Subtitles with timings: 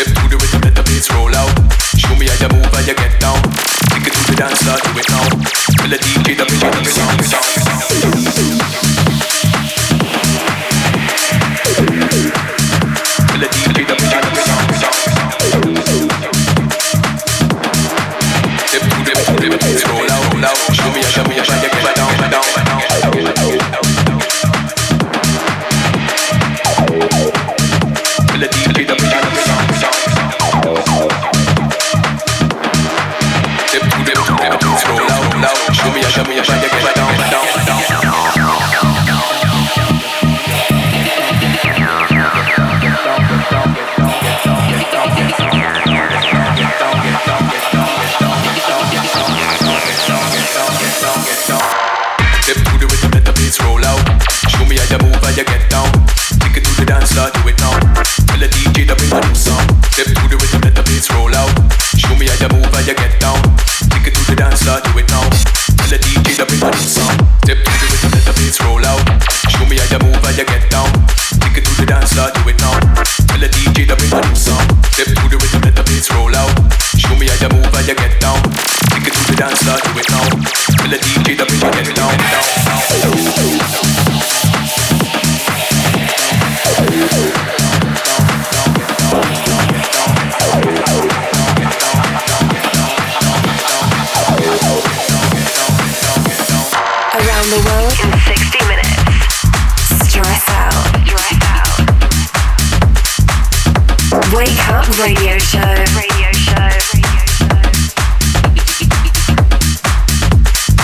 [0.00, 1.52] Step to the rhythm, let the bass roll out.
[1.92, 3.36] Show me how you move, how you get down.
[3.92, 5.28] Take it to the dance, floor, do it now.
[5.76, 6.19] Melody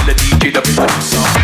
[0.06, 1.36] The DJ that pumps.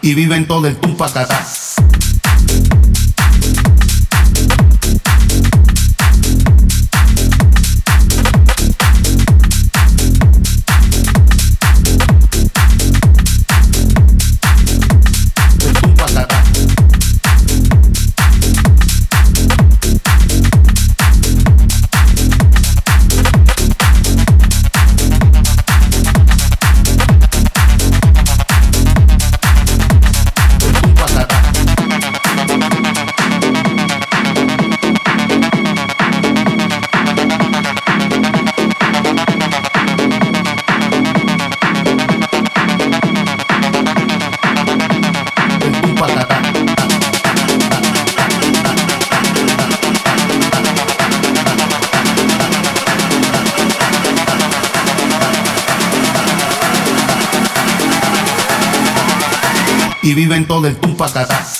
[0.00, 0.96] Y viven todo el tu
[60.38, 61.57] instrumentos del tumpacatá.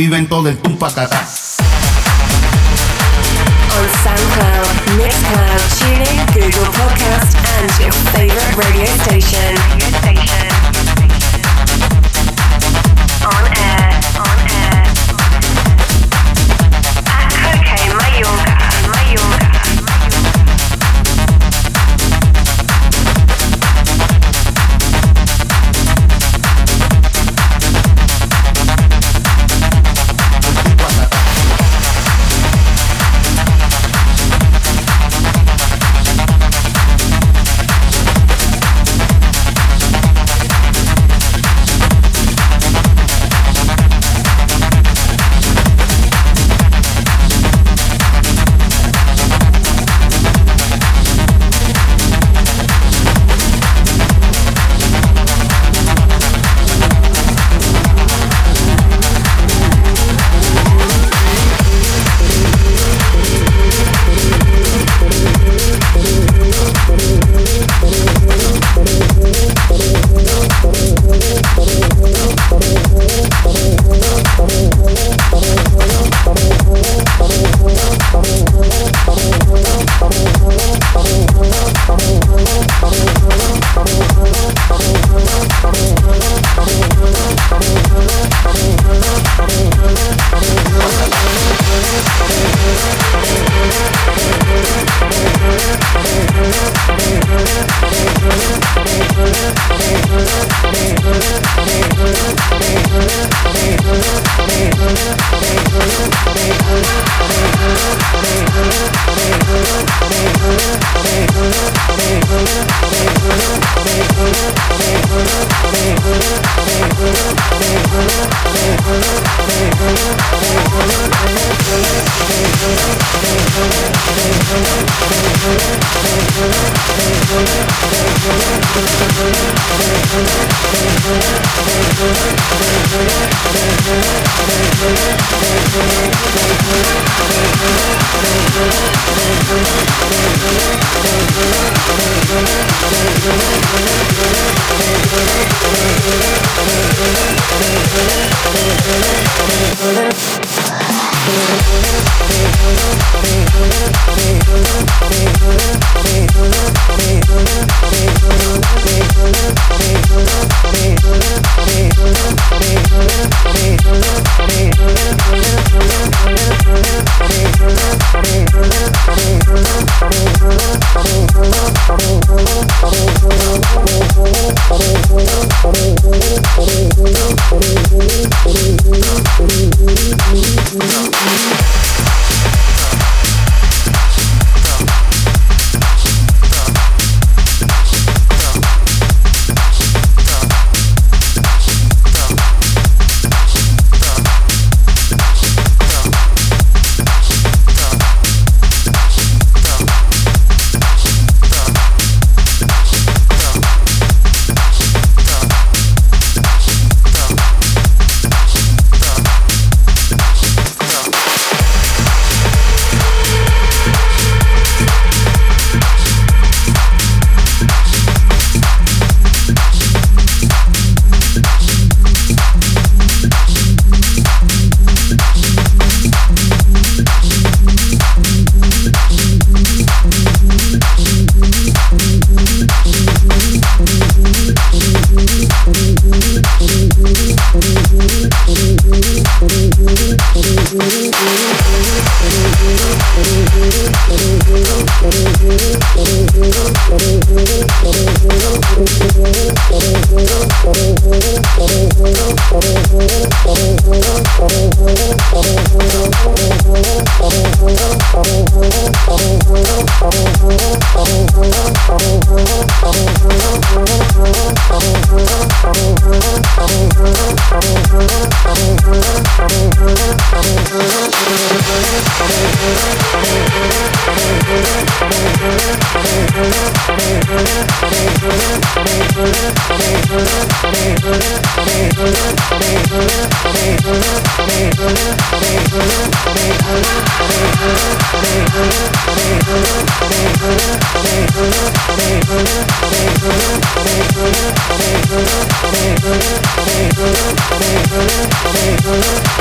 [0.00, 1.28] Viven todo el tu patata.
[3.76, 9.79] On SoundCloud, Mixcloud, TuneIn, Google Podcast, and your favorite radio station.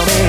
[0.02, 0.28] Okay.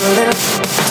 [0.09, 0.90] little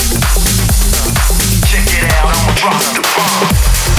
[2.01, 2.53] down, I'ma
[2.95, 3.90] the bomb.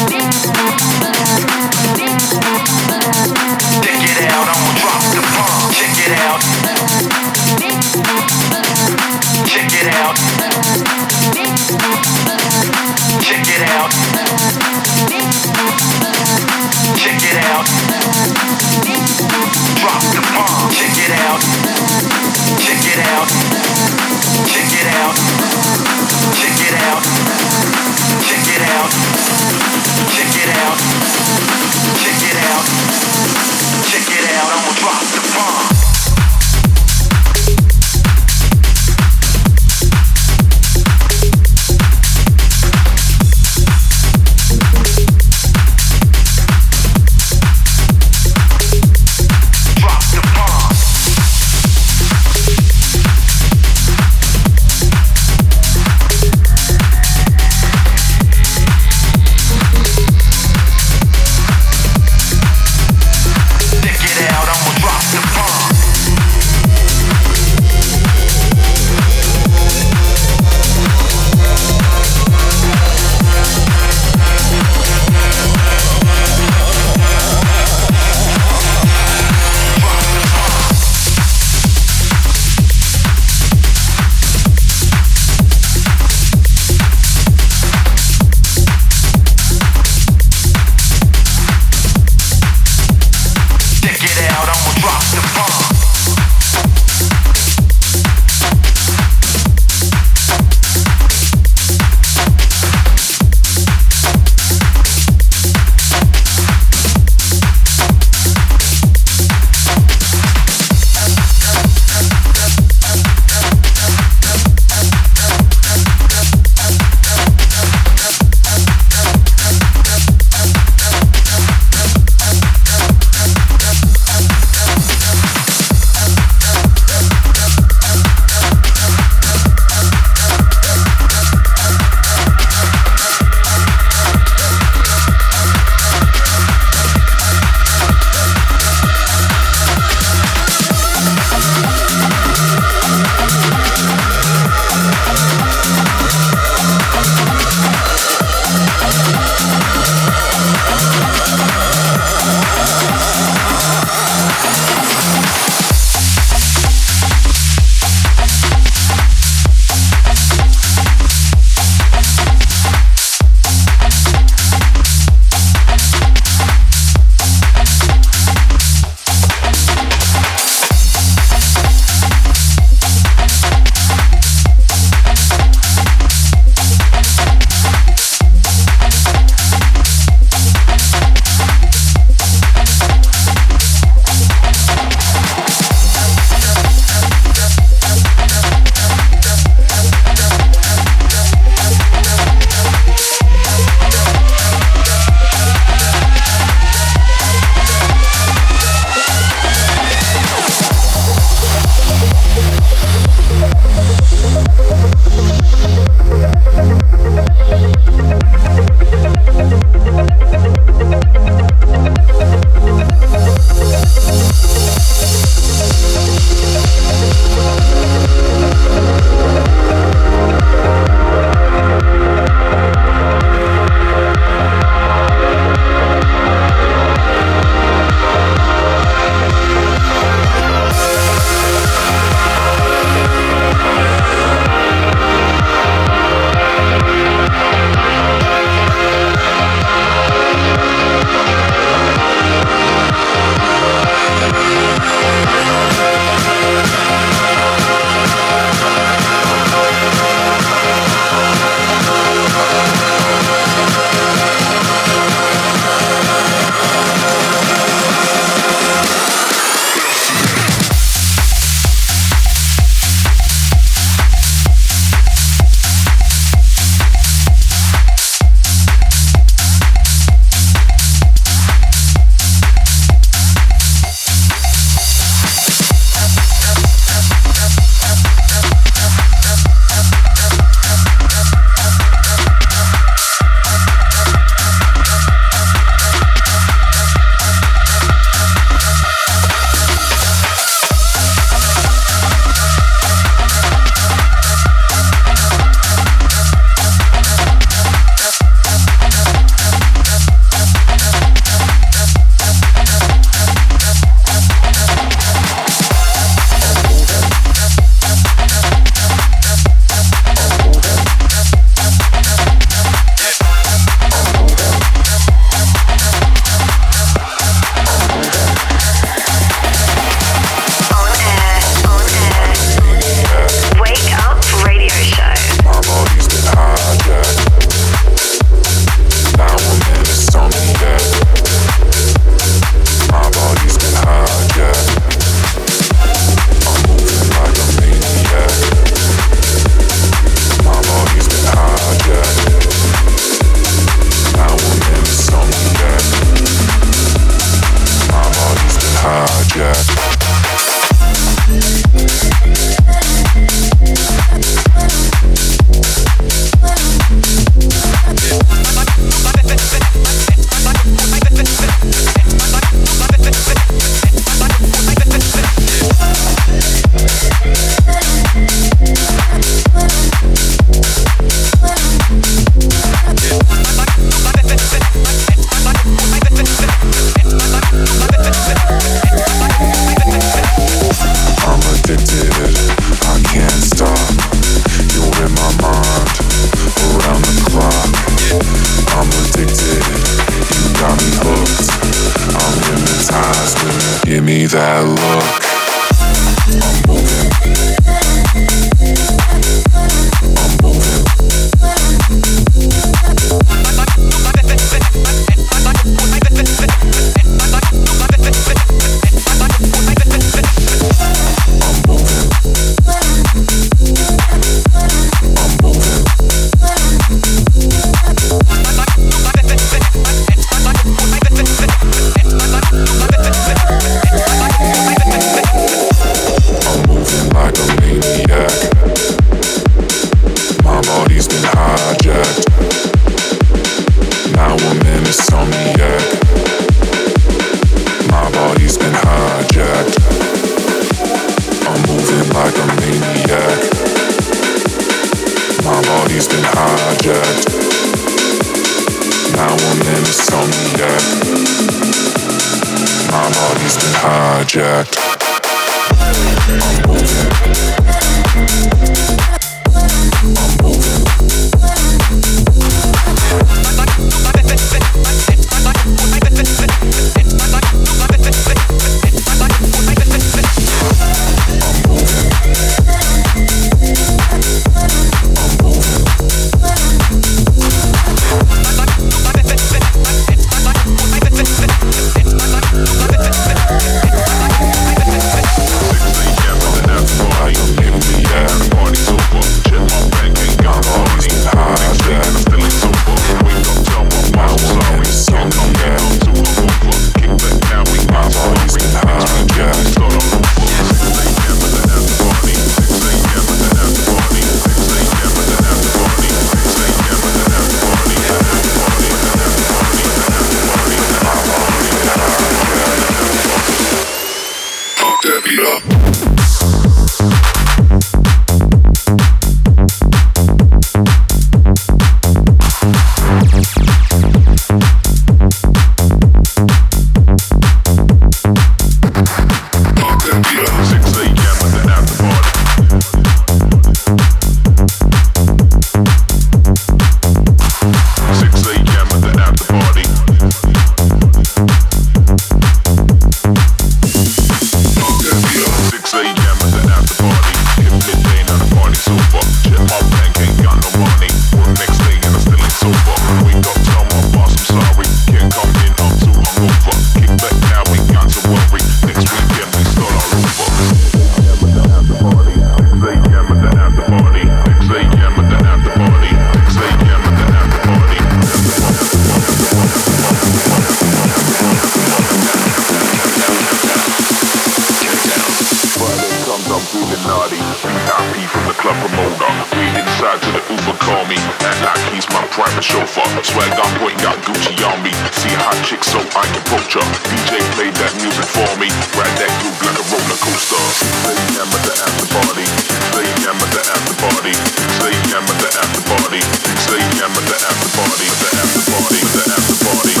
[581.71, 583.07] Glock, he's my private chauffeur.
[583.23, 584.91] Swag on point, got Gucci on me.
[585.15, 586.83] See hot chick so I can poach her.
[587.07, 588.67] DJ played that music for me.
[588.95, 590.59] Ride that groove like a roller coaster.
[590.75, 592.45] Stay jam at the after party.
[592.91, 594.33] Stay jam at the after party.
[594.79, 596.21] Stay jam at the after party.
[596.67, 598.07] Stay jam at the after party.
[598.19, 598.99] The after party.
[598.99, 600.00] The after party.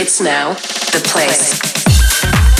[0.00, 2.53] It's now the place.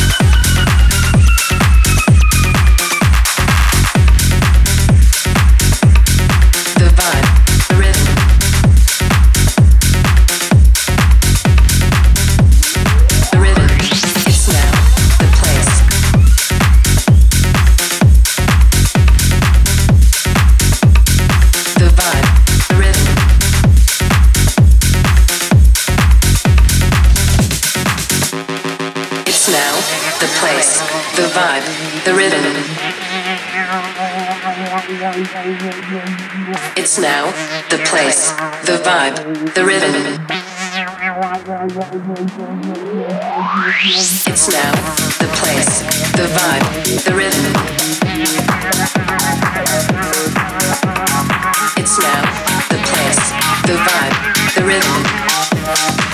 [32.04, 32.44] the rhythm.
[36.76, 37.30] It's now,
[37.70, 38.30] the place,
[38.66, 39.94] the vibe, the rhythm.
[44.26, 44.72] It's now,
[45.18, 45.80] the place,
[46.12, 47.44] the vibe, the rhythm.
[51.78, 52.22] It's now,
[52.68, 53.32] the place,
[53.64, 56.13] the vibe, the rhythm.